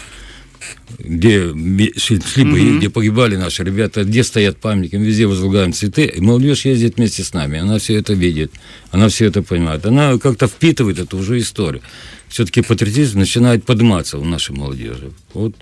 где 0.98 1.52
шли, 1.96 2.44
бои, 2.44 2.78
где 2.78 2.90
погибали 2.90 3.36
наши 3.36 3.64
ребята, 3.64 4.04
где 4.04 4.24
стоят 4.24 4.58
памятники, 4.58 4.96
мы 4.96 5.06
везде 5.06 5.26
возлагаем 5.26 5.72
цветы, 5.72 6.04
и 6.04 6.20
молодежь 6.20 6.64
ездит 6.64 6.96
вместе 6.96 7.22
с 7.22 7.32
нами, 7.32 7.58
она 7.58 7.78
все 7.78 7.96
это 7.96 8.14
видит, 8.14 8.52
она 8.90 9.08
все 9.08 9.26
это 9.26 9.42
понимает, 9.42 9.86
она 9.86 10.18
как-то 10.18 10.46
впитывает 10.46 10.98
эту 10.98 11.18
уже 11.18 11.38
историю. 11.38 11.82
Все-таки 12.28 12.62
патриотизм 12.62 13.18
начинает 13.18 13.64
подниматься 13.64 14.18
у 14.18 14.24
нашей 14.24 14.54
молодежи. 14.54 15.12
Вот 15.32 15.54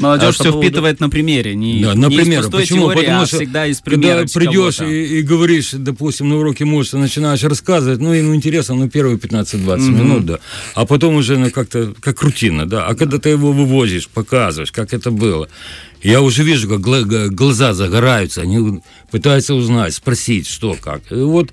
Молодежь 0.00 0.28
А 0.28 0.32
все 0.32 0.44
поводу- 0.44 0.62
впитывает 0.62 1.00
на 1.00 1.08
примере, 1.10 1.54
не, 1.54 1.82
Да, 1.82 1.94
не 1.94 2.00
например, 2.00 2.40
из 2.40 2.44
пустой 2.46 2.60
почему? 2.62 2.80
теории, 2.86 2.98
Потому 3.00 3.22
а 3.22 3.26
что 3.26 3.36
всегда 3.36 3.66
из 3.66 3.80
когда 3.80 3.90
примера 3.90 4.26
придешь 4.32 4.76
кого-то. 4.76 4.94
и, 4.94 5.18
и 5.18 5.22
говоришь, 5.22 5.70
допустим, 5.72 6.28
на 6.28 6.36
уроке 6.38 6.64
мужества, 6.64 6.98
начинаешь 6.98 7.42
рассказывать, 7.42 8.00
ну, 8.00 8.12
ему 8.12 8.34
интересно, 8.34 8.74
ну, 8.74 8.88
первые 8.88 9.16
15-20 9.18 9.78
минут, 9.90 10.26
да, 10.26 10.38
а 10.74 10.86
потом 10.86 11.14
уже, 11.16 11.38
ну, 11.38 11.50
как-то, 11.50 11.94
как 12.00 12.22
рутина, 12.22 12.66
да, 12.66 12.86
а 12.86 12.94
когда 12.94 13.18
ты 13.18 13.28
его 13.30 13.52
вывозишь, 13.52 14.08
показываешь, 14.08 14.72
как 14.72 14.92
это 14.94 15.10
было, 15.10 15.48
я 16.02 16.22
уже 16.22 16.42
вижу, 16.42 16.68
как 16.68 16.80
глаза 17.34 17.74
загораются, 17.74 18.40
они 18.40 18.80
пытаются 19.10 19.54
узнать, 19.54 19.94
спросить, 19.94 20.46
что, 20.48 20.74
как. 20.80 21.02
И 21.12 21.14
вот 21.16 21.50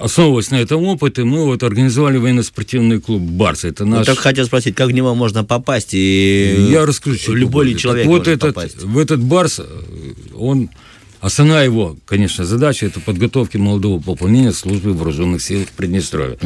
основываясь 0.00 0.50
на 0.50 0.56
этом 0.56 0.84
опыте, 0.84 1.24
мы 1.24 1.44
вот 1.44 1.62
организовали 1.62 2.18
военно-спортивный 2.18 3.00
клуб 3.00 3.22
«Барс». 3.22 3.64
Это 3.64 3.84
наш... 3.84 4.06
только 4.06 4.22
хотел 4.22 4.46
спросить, 4.46 4.74
как 4.74 4.88
в 4.88 4.92
него 4.92 5.14
можно 5.14 5.44
попасть? 5.44 5.90
И 5.92 6.68
Я 6.70 6.86
расскажу 6.86 7.32
Любой 7.34 7.66
ли 7.66 7.76
человек 7.76 8.04
Так 8.04 8.08
вот 8.10 8.26
может 8.26 8.28
этот, 8.28 8.54
попасть? 8.54 8.82
в 8.82 8.98
этот 8.98 9.20
барс, 9.20 9.60
он, 10.36 10.70
основная 11.20 11.64
его, 11.64 11.96
конечно, 12.06 12.44
задача, 12.44 12.86
это 12.86 13.00
подготовки 13.00 13.56
молодого 13.56 14.00
пополнения 14.00 14.52
службы 14.52 14.92
вооруженных 14.94 15.42
сил 15.42 15.64
в 15.64 15.70
Приднестровье. 15.72 16.38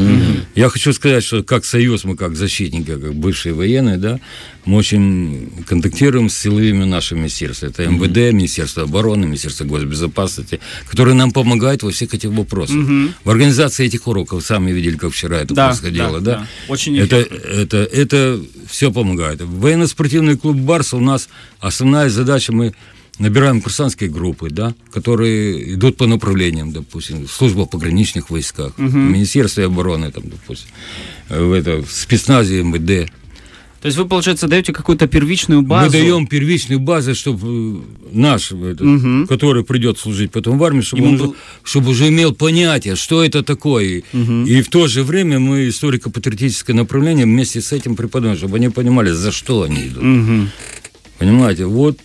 Я 0.54 0.68
хочу 0.68 0.92
сказать, 0.92 1.24
что 1.24 1.42
как 1.42 1.64
союз, 1.64 2.04
мы 2.04 2.16
как 2.16 2.36
защитники, 2.36 2.90
как 2.90 3.14
бывшие 3.14 3.54
военные, 3.54 3.96
да, 3.96 4.20
мы 4.64 4.78
очень 4.78 5.50
контактируем 5.66 6.28
с 6.30 6.38
силовыми 6.38 6.84
нашими 6.84 7.18
министерствами. 7.18 7.70
Это 7.70 7.86
МВД, 7.86 8.32
Министерство 8.32 8.84
обороны, 8.84 9.26
Министерство 9.26 9.64
госбезопасности, 9.64 10.60
которые 10.88 11.14
нам 11.14 11.32
помогают 11.32 11.82
во 11.82 11.90
всех 11.90 12.14
этих 12.14 12.30
вопросах. 12.30 12.76
В 13.24 13.30
организации 13.30 13.86
этих 13.86 14.06
уроков, 14.06 14.44
сами 14.44 14.72
видели, 14.72 14.96
как 14.96 15.12
вчера 15.12 15.38
это 15.38 15.54
Да, 15.54 15.68
происходило, 15.68 16.20
да, 16.20 16.32
да? 16.32 16.38
да. 16.38 16.46
Очень 16.68 16.98
это, 16.98 17.22
эффектно. 17.22 17.46
это, 17.46 17.76
это 17.76 18.40
все 18.68 18.90
помогает. 18.90 19.42
Военно-спортивный 19.42 20.36
клуб 20.36 20.56
«Барс» 20.56 20.94
у 20.94 21.00
нас 21.00 21.28
основная 21.60 22.08
задача, 22.08 22.52
мы 22.52 22.74
набираем 23.18 23.60
курсантские 23.60 24.10
группы, 24.10 24.50
да, 24.50 24.74
которые 24.92 25.74
идут 25.74 25.96
по 25.96 26.06
направлениям, 26.06 26.72
допустим, 26.72 27.28
служба 27.28 27.62
в 27.62 27.70
пограничных 27.70 28.30
войсках, 28.30 28.72
в 28.76 28.94
Министерстве 28.94 29.66
обороны, 29.66 30.10
там, 30.10 30.24
допустим, 30.28 30.68
э, 31.28 31.42
в, 31.44 31.52
это, 31.52 31.82
в 31.82 31.90
спецназе 31.92 32.62
МВД. 32.62 33.10
То 33.82 33.88
есть 33.88 33.98
вы, 33.98 34.06
получается, 34.06 34.48
даете 34.48 34.72
какую-то 34.72 35.06
первичную 35.06 35.60
базу. 35.60 35.86
Мы 35.86 35.92
даем 35.92 36.26
первичную 36.26 36.80
базу, 36.80 37.14
чтобы 37.14 37.82
наш, 38.12 38.50
этот, 38.50 38.80
Мгм. 38.80 39.26
который 39.26 39.62
придет 39.62 39.98
служить 39.98 40.30
потом 40.32 40.58
в 40.58 40.64
армии, 40.64 40.80
чтобы, 40.80 41.02
Ему 41.02 41.12
он 41.12 41.18
был- 41.18 41.36
чтобы 41.62 41.90
уже 41.90 42.08
имел 42.08 42.34
понятие, 42.34 42.96
что 42.96 43.22
это 43.22 43.42
такое. 43.42 44.02
И 44.14 44.62
в 44.62 44.68
то 44.70 44.86
же 44.88 45.02
время 45.02 45.38
мы 45.38 45.68
историко-патриотическое 45.68 46.74
направление 46.74 47.26
вместе 47.26 47.60
с 47.60 47.72
этим 47.72 47.94
преподаем, 47.94 48.36
чтобы 48.38 48.56
они 48.56 48.70
понимали, 48.70 49.10
за 49.12 49.30
что 49.32 49.62
они 49.64 49.86
идут. 49.88 50.02
Мгм. 50.02 50.50
Понимаете, 51.18 51.66
вот 51.66 51.98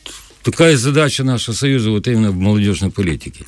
такая 0.51 0.77
задача 0.77 1.23
нашего 1.23 1.55
союза 1.55 1.89
вот 1.91 2.07
именно 2.07 2.31
в 2.31 2.37
молодежной 2.37 2.91
политике. 2.91 3.45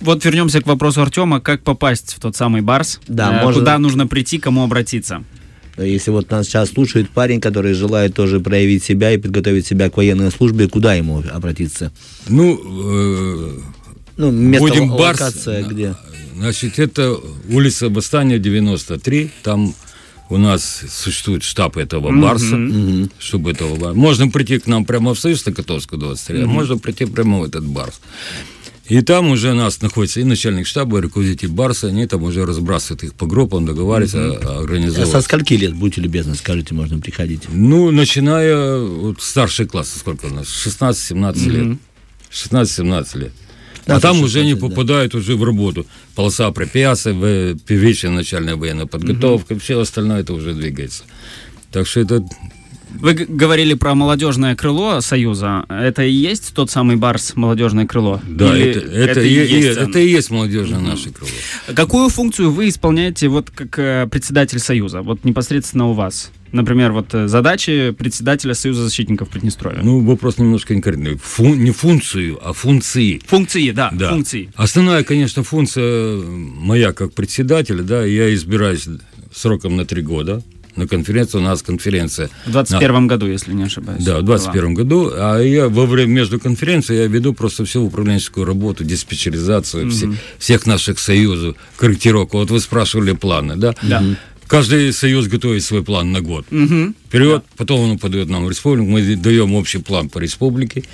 Вот 0.00 0.24
вернемся 0.24 0.60
к 0.60 0.66
вопросу 0.66 1.02
Артема, 1.02 1.40
как 1.40 1.62
попасть 1.62 2.14
в 2.14 2.20
тот 2.20 2.36
самый 2.36 2.62
Барс? 2.62 3.00
Да, 3.08 3.40
Э, 3.40 3.44
можно- 3.44 3.60
Куда 3.60 3.78
нужно 3.78 4.06
прийти, 4.06 4.38
кому 4.38 4.62
обратиться? 4.64 5.22
Если 5.76 6.10
вот 6.12 6.30
нас 6.30 6.46
сейчас 6.46 6.70
слушает 6.70 7.10
парень, 7.10 7.40
который 7.40 7.74
желает 7.74 8.14
тоже 8.14 8.38
проявить 8.40 8.84
себя 8.84 9.10
и 9.12 9.18
подготовить 9.18 9.66
себя 9.66 9.90
к 9.90 9.96
военной 9.96 10.30
службе, 10.30 10.68
куда 10.68 10.94
ему 10.94 11.22
обратиться? 11.32 11.90
Ну, 12.28 12.54
э, 12.54 13.58
Ну, 14.16 14.30
место 14.30 14.66
будем 14.68 14.92
ло- 14.92 14.98
Барс, 14.98 15.20
локация 15.20 15.64
где? 15.64 15.94
Значит, 16.36 16.78
это 16.78 17.16
улица 17.48 17.88
Восстания, 17.88 18.38
93. 18.38 19.30
Там 19.42 19.74
у 20.30 20.38
нас 20.38 20.82
существует 20.90 21.42
штаб 21.42 21.76
этого 21.76 22.10
Барса, 22.20 22.56
чтобы 23.18 23.50
этого 23.52 23.76
Барса. 23.76 23.94
Можно 23.94 24.28
прийти 24.28 24.58
к 24.58 24.66
нам 24.66 24.84
прямо 24.84 25.14
в 25.14 25.18
Союз 25.20 25.42
Котовскую 25.42 25.98
23, 26.00 26.42
а 26.42 26.46
можно 26.46 26.78
прийти 26.78 27.04
прямо 27.06 27.38
в 27.40 27.44
этот 27.44 27.64
Барс. 27.64 28.00
И 28.86 29.00
там 29.00 29.30
уже 29.30 29.52
у 29.52 29.54
нас 29.54 29.80
находится 29.80 30.20
и 30.20 30.24
начальник 30.24 30.66
штаба, 30.66 30.98
и 30.98 31.00
руководитель 31.00 31.48
Барса, 31.48 31.86
они 31.88 32.06
там 32.06 32.22
уже 32.22 32.44
разбрасывают 32.44 33.02
их 33.04 33.14
по 33.14 33.26
группам, 33.26 33.64
договариваются, 33.64 34.18
а- 34.18 34.58
А 34.58 34.60
организовывают. 34.60 35.10
Со 35.10 35.22
скольки 35.22 35.54
лет, 35.54 35.74
будьте 35.74 36.02
любезны, 36.02 36.34
скажите, 36.34 36.74
можно 36.74 36.98
приходить? 36.98 37.42
Ну, 37.50 37.90
начиная 37.90 38.78
вот 38.78 39.22
старший 39.22 39.66
класс, 39.66 39.90
сколько 39.98 40.26
у 40.26 40.30
нас? 40.34 40.48
16-17 40.48 41.46
лет. 41.48 41.78
16-17 42.30 43.14
лет. 43.16 43.32
А 43.86 44.00
там 44.00 44.20
уже 44.22 44.40
они 44.40 44.52
16, 44.52 44.60
да. 44.60 44.68
попадают 44.68 45.14
уже 45.14 45.36
в 45.36 45.44
работу. 45.44 45.86
Полоса 46.14 46.50
препятствий, 46.52 47.56
первичная 47.66 48.12
начальная 48.12 48.56
военная 48.56 48.86
подготовка, 48.86 49.58
все 49.58 49.80
остальное 49.80 50.20
это 50.20 50.32
уже 50.32 50.54
двигается. 50.54 51.04
Так 51.70 51.86
что 51.86 52.00
это 52.00 52.24
Вы 52.90 53.14
говорили 53.14 53.74
про 53.74 53.94
молодежное 53.94 54.54
крыло 54.54 55.00
Союза. 55.00 55.64
Это 55.68 56.02
и 56.02 56.12
есть 56.12 56.54
тот 56.54 56.70
самый 56.70 56.96
Барс, 56.96 57.34
молодежное 57.34 57.86
крыло? 57.86 58.20
Да, 58.26 58.56
Или 58.56 58.70
это, 58.70 58.80
это, 58.80 59.20
и 59.20 59.28
и, 59.28 59.60
есть 59.60 59.78
это 59.78 59.98
и 59.98 60.08
есть 60.08 60.30
молодежное 60.30 60.78
наше 60.78 61.10
крыло. 61.10 61.30
Какую 61.74 62.08
функцию 62.08 62.52
вы 62.52 62.68
исполняете 62.68 63.28
вот 63.28 63.50
как 63.50 63.78
э, 63.78 64.06
председатель 64.10 64.60
Союза? 64.60 65.02
Вот 65.02 65.24
непосредственно 65.24 65.88
у 65.88 65.92
вас. 65.92 66.30
Например, 66.54 66.92
вот 66.92 67.12
э, 67.14 67.26
задачи 67.26 67.90
председателя 67.90 68.54
Союза 68.54 68.84
защитников 68.84 69.28
Приднестровья. 69.28 69.80
Ну, 69.82 70.00
вопрос 70.00 70.38
немножко 70.38 70.72
инкорректный. 70.72 71.16
Фу- 71.16 71.54
не 71.54 71.72
функцию, 71.72 72.38
а 72.42 72.52
функции. 72.52 73.20
функции, 73.26 73.72
да, 73.72 73.90
Да. 73.92 74.10
функции. 74.10 74.48
Основная, 74.54 75.02
конечно, 75.02 75.42
функция 75.42 76.16
моя 76.22 76.92
как 76.92 77.12
председателя, 77.12 77.82
да, 77.82 78.04
я 78.04 78.32
избираюсь 78.34 78.86
сроком 79.34 79.76
на 79.76 79.84
три 79.84 80.00
года. 80.02 80.42
На 80.76 80.88
конференцию, 80.88 81.40
у 81.40 81.44
нас 81.44 81.62
конференция. 81.62 82.30
В 82.46 82.50
21 82.52 83.06
году, 83.06 83.26
если 83.26 83.52
не 83.52 83.62
ошибаюсь. 83.64 84.04
Да, 84.04 84.18
в 84.18 84.22
21 84.22 84.74
году. 84.74 85.10
А 85.14 85.38
я 85.40 85.68
во 85.68 85.86
время 85.86 86.10
между 86.10 86.40
конференцией 86.40 86.98
я 87.02 87.06
веду 87.06 87.32
просто 87.32 87.64
всю 87.64 87.82
управленческую 87.84 88.44
работу, 88.44 88.82
диспетчеризацию 88.84 89.90
все- 89.90 90.12
всех 90.38 90.66
наших 90.66 90.98
союзов, 90.98 91.56
корректировку. 91.76 92.38
Вот 92.38 92.50
вы 92.50 92.58
спрашивали 92.60 93.12
планы, 93.12 93.54
да? 93.56 93.74
Да. 93.82 94.02
Каждый 94.46 94.92
союз 94.92 95.26
готовит 95.26 95.62
свой 95.64 95.82
план 95.82 96.12
на 96.12 96.20
год. 96.20 96.46
Мгм. 96.50 96.94
Вперед, 97.08 97.44
потом 97.56 97.90
он 97.90 97.98
подает 97.98 98.28
нам 98.28 98.44
в 98.44 98.50
республику, 98.50 98.86
мы 98.88 99.16
даем 99.16 99.54
общий 99.54 99.78
план 99.78 100.08
по 100.08 100.18
республике, 100.18 100.84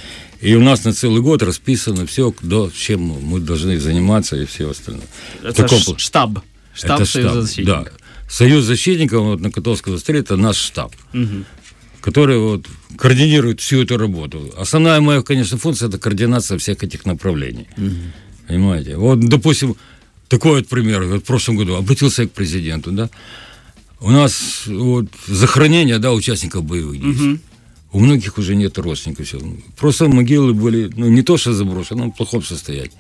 и 0.41 0.55
у 0.55 0.61
нас 0.61 0.85
на 0.85 0.93
целый 0.93 1.21
год 1.21 1.43
расписано 1.43 2.07
все, 2.07 2.33
до 2.43 2.71
чем 2.75 3.01
мы 3.01 3.41
должны 3.41 3.79
заниматься 3.79 4.37
и 4.37 4.47
все 4.47 4.71
остальное. 4.71 5.07
Это 5.43 5.67
таком 5.69 5.99
штаб. 5.99 6.39
Штаб 6.75 7.01
это 7.01 7.05
Союза 7.11 7.31
штаб, 7.31 7.43
защитников. 7.43 7.85
Да. 7.85 7.91
Союз 8.31 8.65
защитников 8.65 9.23
вот, 9.23 9.41
на 9.41 9.51
Котовской 9.51 9.93
23 9.93 10.19
это 10.21 10.37
наш 10.37 10.57
штаб, 10.57 10.95
Мгм. 11.13 11.45
который 12.01 12.39
вот, 12.39 12.67
координирует 12.97 13.61
всю 13.61 13.83
эту 13.83 13.99
работу. 13.99 14.55
Основная 14.57 15.01
моя, 15.01 15.23
конечно, 15.23 15.59
функция 15.59 15.89
это 15.89 15.99
координация 15.99 16.57
всех 16.59 16.83
этих 16.85 17.05
направлений. 17.05 17.67
Понимаете? 18.47 18.97
Вот, 18.97 19.21
допустим, 19.21 19.77
такой 20.31 20.61
вот 20.61 20.69
пример. 20.69 21.03
Вот 21.05 21.23
в 21.23 21.27
прошлом 21.27 21.57
году 21.57 21.75
обратился 21.75 22.23
я 22.23 22.29
к 22.29 22.33
президенту, 22.33 22.93
да. 22.93 23.11
У 24.01 24.11
нас 24.11 24.63
вот 24.67 25.07
захоронение, 25.27 25.99
да, 25.99 26.13
участников 26.13 26.65
боевых 26.65 26.99
действий. 27.03 27.41
У 27.93 27.99
многих 28.01 28.39
уже 28.39 28.55
нет 28.55 28.79
родственников. 28.79 29.27
Все. 29.27 29.39
Просто 29.77 30.09
могилы 30.09 30.55
были, 30.55 30.91
ну, 30.97 31.09
не 31.11 31.23
то, 31.23 31.37
что 31.37 31.53
заброшены, 31.53 32.05
но 32.07 32.11
в 32.13 32.17
плохом 32.17 32.43
состоянии. 32.43 32.93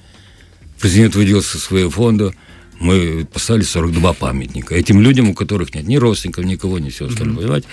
Президент 0.80 1.14
выделился 1.14 1.52
со 1.52 1.58
своего 1.58 1.90
фонда, 1.90 2.34
мы 2.80 3.26
поставили 3.32 3.62
42 3.64 4.12
памятника. 4.14 4.74
Этим 4.74 5.00
людям, 5.00 5.28
у 5.30 5.34
которых 5.34 5.74
нет 5.74 5.86
ни 5.86 5.96
родственников, 5.96 6.44
никого, 6.44 6.78
ни 6.78 6.90
всего 6.90 7.08
остального, 7.08 7.40
понимаете? 7.42 7.68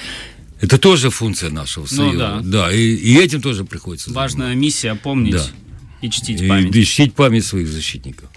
Это 0.62 0.78
тоже 0.78 1.10
функция 1.10 1.50
нашего 1.50 1.86
союза. 1.86 2.42
Ну 2.44 2.52
да. 2.52 2.72
и, 2.74 2.80
и 2.96 3.18
этим 3.18 3.42
тоже 3.42 3.64
приходится 3.64 4.12
Важная 4.12 4.54
миссия 4.56 4.96
помнить 4.96 5.34
Да. 5.34 5.46
и 6.02 6.10
чтить 6.10 6.40
заниматься. 6.40 6.64
память. 6.64 6.76
И, 6.76 6.82
и 6.82 6.86
чтить 6.86 7.14
память 7.14 7.46
своих 7.46 7.68
защитников. 7.68 8.30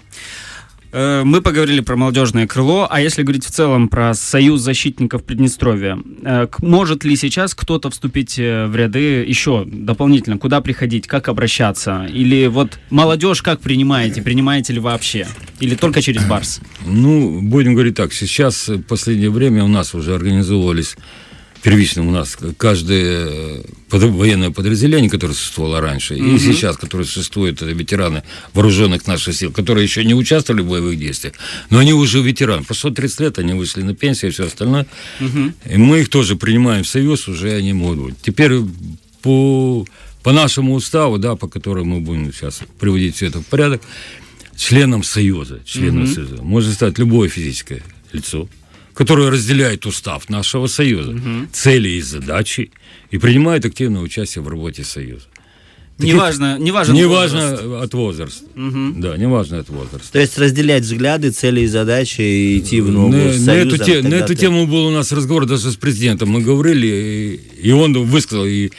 Э, 0.91 1.23
Мы 1.23 1.41
поговорили 1.41 1.79
про 1.81 1.95
молодежное 1.95 2.47
крыло, 2.47 2.87
а 2.89 3.01
если 3.01 3.23
говорить 3.23 3.45
в 3.45 3.51
целом 3.51 3.87
про 3.87 4.13
Союз 4.13 4.61
защитников 4.61 5.23
Приднестровья, 5.23 5.97
э, 6.23 6.47
может 6.59 7.03
ли 7.03 7.15
сейчас 7.15 7.55
кто-то 7.55 7.89
вступить 7.89 8.37
э, 8.37 8.67
в 8.67 8.75
ряды 8.75 9.23
еще 9.23 9.63
дополнительно? 9.65 10.37
Куда 10.37 10.61
приходить, 10.61 11.07
как 11.07 11.29
обращаться? 11.29 12.05
Или 12.11 12.47
вот 12.47 12.79
молодежь 12.89 13.41
как 13.41 13.61
принимаете? 13.61 14.21
Принимаете 14.21 14.73
ли 14.73 14.79
вообще? 14.79 15.27
Или 15.59 15.75
только 15.75 16.01
через 16.01 16.25
Барс? 16.25 16.59
Ну, 16.85 17.41
будем 17.41 17.73
говорить 17.73 17.95
так, 17.95 18.11
сейчас 18.13 18.67
в 18.67 18.81
последнее 18.83 19.29
время 19.29 19.63
у 19.63 19.67
нас 19.67 19.93
уже 19.95 20.13
организовывались 20.15 20.97
первичным 21.61 22.07
у 22.07 22.11
нас 22.11 22.37
каждое 22.57 23.61
под, 23.89 24.03
военное 24.03 24.51
подразделение, 24.51 25.09
которое 25.09 25.33
существовало 25.33 25.81
раньше, 25.81 26.15
mm-hmm. 26.15 26.35
и 26.35 26.39
сейчас, 26.39 26.77
которое 26.77 27.05
существует, 27.05 27.61
это 27.61 27.71
ветераны 27.71 28.23
вооруженных 28.53 29.05
наших 29.07 29.35
сил, 29.35 29.51
которые 29.51 29.83
еще 29.83 30.03
не 30.03 30.13
участвовали 30.13 30.61
в 30.61 30.69
боевых 30.69 30.97
действиях, 30.97 31.35
но 31.69 31.79
они 31.79 31.93
уже 31.93 32.21
ветераны. 32.21 32.63
Прошло 32.63 32.89
30 32.89 33.19
лет, 33.19 33.39
они 33.39 33.53
вышли 33.53 33.81
на 33.83 33.95
пенсию 33.95 34.31
и 34.31 34.33
все 34.33 34.45
остальное. 34.45 34.87
Mm-hmm. 35.19 35.53
И 35.73 35.77
мы 35.77 36.01
их 36.01 36.09
тоже 36.09 36.35
принимаем 36.35 36.83
в 36.83 36.87
союз, 36.87 37.27
уже 37.27 37.53
они 37.53 37.73
могут 37.73 37.99
быть. 37.99 38.15
Теперь 38.21 38.53
по, 39.21 39.85
по 40.23 40.31
нашему 40.31 40.73
уставу, 40.73 41.17
да, 41.17 41.35
по 41.35 41.47
которому 41.47 41.95
мы 41.95 42.01
будем 42.01 42.33
сейчас 42.33 42.61
приводить 42.79 43.15
все 43.15 43.27
это 43.27 43.39
в 43.39 43.45
порядок, 43.45 43.81
членом 44.55 45.03
союза, 45.03 45.61
членом 45.65 46.03
mm-hmm. 46.03 46.13
союза 46.13 46.37
может 46.41 46.73
стать 46.73 46.97
любое 46.97 47.29
физическое 47.29 47.83
лицо, 48.13 48.47
которое 48.93 49.29
разделяет 49.29 49.85
устав 49.85 50.29
нашего 50.29 50.67
союза, 50.67 51.11
угу. 51.11 51.47
цели 51.51 51.89
и 51.89 52.01
задачи, 52.01 52.71
и 53.09 53.17
принимает 53.17 53.65
активное 53.65 54.01
участие 54.01 54.43
в 54.43 54.47
работе 54.47 54.83
союза. 54.83 55.25
Таких... 55.97 56.15
Неважно, 56.15 56.57
неважно, 56.57 56.93
неважно 56.93 57.41
возраст. 57.51 57.83
от 57.83 57.93
возраста. 57.93 58.45
Угу. 58.55 58.93
Да, 58.97 59.17
неважно 59.17 59.59
от 59.59 59.69
возраста. 59.69 60.11
То 60.11 60.19
есть 60.19 60.37
разделять 60.37 60.83
взгляды, 60.83 61.29
цели 61.29 61.61
и 61.61 61.67
задачи 61.67 62.21
и 62.21 62.59
идти 62.59 62.81
в 62.81 62.91
новую 62.91 63.39
на, 63.39 63.45
на, 63.45 63.51
эту, 63.51 63.77
те, 63.77 64.01
на 64.01 64.15
эту 64.15 64.29
ты... 64.29 64.35
тему 64.35 64.65
был 64.65 64.87
у 64.87 64.91
нас 64.91 65.11
разговор 65.11 65.45
даже 65.45 65.71
с 65.71 65.75
президентом. 65.75 66.29
Мы 66.29 66.41
говорили, 66.41 66.87
и, 66.87 67.67
и 67.67 67.71
он 67.71 67.93
высказал, 67.93 68.45
и, 68.45 68.71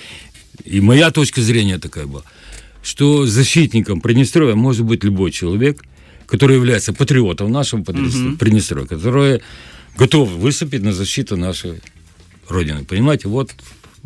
и 0.64 0.80
моя 0.80 1.10
точка 1.12 1.40
зрения 1.42 1.78
такая 1.78 2.06
была, 2.06 2.22
что 2.82 3.24
защитником 3.24 4.00
Приднестровья 4.00 4.56
может 4.56 4.84
быть 4.84 5.04
любой 5.04 5.30
человек, 5.30 5.80
который 6.26 6.56
является 6.56 6.92
патриотом 6.92 7.52
нашего 7.52 7.82
Приднестровья, 7.82 8.86
угу. 8.86 8.96
который 8.96 9.42
готов 9.96 10.28
выступить 10.30 10.82
на 10.82 10.92
защиту 10.92 11.36
нашей 11.36 11.80
Родины. 12.48 12.84
Понимаете, 12.84 13.28
вот 13.28 13.50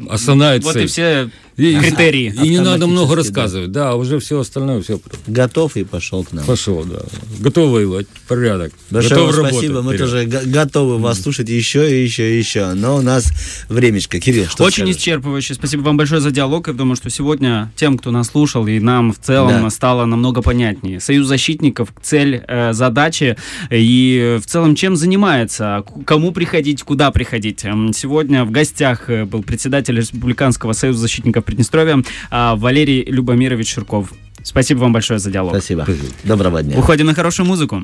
основная 0.08 0.60
вот 0.60 0.72
цель. 0.72 0.82
Вот 0.82 0.84
и 0.84 0.86
все 0.86 1.30
критерии. 1.56 2.34
И, 2.42 2.46
и 2.46 2.50
не 2.50 2.60
надо 2.60 2.86
много 2.86 3.16
рассказывать, 3.16 3.72
да. 3.72 3.90
да, 3.90 3.96
уже 3.96 4.18
все 4.18 4.40
остальное 4.40 4.82
все. 4.82 5.00
Готов 5.26 5.76
и 5.76 5.84
пошел 5.84 6.24
к 6.24 6.32
нам. 6.32 6.44
Пошел, 6.44 6.84
да. 6.84 7.00
Готов 7.40 7.70
воевать, 7.70 8.06
порядок. 8.28 8.72
Большое 8.90 9.26
Готов 9.26 9.48
спасибо, 9.50 9.82
мы 9.82 9.96
тоже 9.96 10.26
готовы 10.26 10.98
вас 10.98 11.22
слушать 11.22 11.48
еще 11.48 11.90
и 11.90 12.04
еще 12.04 12.34
и 12.34 12.38
еще. 12.38 12.74
Но 12.74 12.96
у 12.96 13.02
нас 13.02 13.30
времечко. 13.68 14.20
Кирилл, 14.20 14.46
что 14.46 14.64
Очень 14.64 14.84
скажешь? 14.84 14.96
исчерпывающе. 14.96 15.54
Спасибо 15.54 15.82
вам 15.82 15.96
большое 15.96 16.20
за 16.20 16.30
диалог. 16.30 16.68
Я 16.68 16.74
думаю, 16.74 16.96
что 16.96 17.10
сегодня 17.10 17.72
тем, 17.76 17.96
кто 17.98 18.10
нас 18.10 18.28
слушал, 18.28 18.66
и 18.66 18.78
нам 18.78 19.12
в 19.12 19.18
целом 19.18 19.62
да. 19.62 19.70
стало 19.70 20.04
намного 20.04 20.42
понятнее. 20.42 21.00
Союз 21.00 21.26
защитников, 21.26 21.88
цель, 22.02 22.42
э, 22.46 22.72
задачи 22.72 23.36
и 23.70 24.38
в 24.42 24.46
целом 24.46 24.74
чем 24.74 24.96
занимается, 24.96 25.84
кому 26.04 26.32
приходить, 26.32 26.82
куда 26.82 27.10
приходить. 27.10 27.60
Сегодня 27.60 28.44
в 28.44 28.50
гостях 28.50 29.08
э, 29.08 29.24
был 29.24 29.42
председатель 29.42 29.96
Республиканского 29.96 30.72
союза 30.72 31.00
защитников 31.00 31.45
Приднестровья 31.46 32.02
а, 32.30 32.56
Валерий 32.56 33.04
Любомирович 33.04 33.72
Ширков. 33.72 34.12
Спасибо 34.42 34.80
вам 34.80 34.92
большое 34.92 35.18
за 35.18 35.30
диалог. 35.30 35.52
Спасибо. 35.52 35.86
Доброго 36.24 36.62
дня. 36.62 36.78
Уходим 36.78 37.06
на 37.06 37.14
хорошую 37.14 37.46
музыку. 37.46 37.82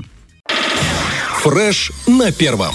Фреш 1.42 1.90
на 2.06 2.30
первом. 2.30 2.74